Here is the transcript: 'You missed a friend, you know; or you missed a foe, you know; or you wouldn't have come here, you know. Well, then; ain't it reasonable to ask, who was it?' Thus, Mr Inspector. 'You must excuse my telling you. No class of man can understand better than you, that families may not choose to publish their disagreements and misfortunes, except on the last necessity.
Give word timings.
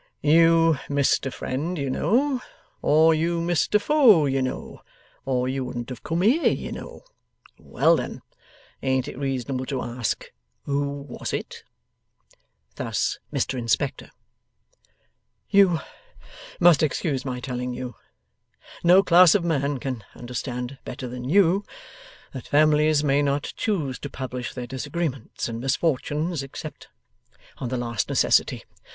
'You 0.23 0.79
missed 0.89 1.27
a 1.27 1.29
friend, 1.29 1.77
you 1.77 1.87
know; 1.87 2.41
or 2.81 3.13
you 3.13 3.39
missed 3.39 3.75
a 3.75 3.79
foe, 3.79 4.25
you 4.25 4.41
know; 4.41 4.81
or 5.25 5.47
you 5.47 5.63
wouldn't 5.63 5.89
have 5.91 6.01
come 6.01 6.23
here, 6.23 6.47
you 6.51 6.71
know. 6.71 7.03
Well, 7.59 7.95
then; 7.97 8.23
ain't 8.81 9.07
it 9.07 9.15
reasonable 9.15 9.67
to 9.67 9.79
ask, 9.83 10.31
who 10.65 11.03
was 11.03 11.33
it?' 11.33 11.63
Thus, 12.77 13.19
Mr 13.31 13.59
Inspector. 13.59 14.09
'You 15.51 15.79
must 16.59 16.81
excuse 16.81 17.23
my 17.23 17.39
telling 17.39 17.71
you. 17.75 17.93
No 18.83 19.03
class 19.03 19.35
of 19.35 19.43
man 19.45 19.77
can 19.77 20.03
understand 20.15 20.79
better 20.83 21.07
than 21.07 21.29
you, 21.29 21.63
that 22.33 22.47
families 22.47 23.03
may 23.03 23.21
not 23.21 23.53
choose 23.55 23.99
to 23.99 24.09
publish 24.09 24.55
their 24.55 24.65
disagreements 24.65 25.47
and 25.47 25.59
misfortunes, 25.59 26.41
except 26.41 26.87
on 27.59 27.69
the 27.69 27.77
last 27.77 28.09
necessity. 28.09 28.63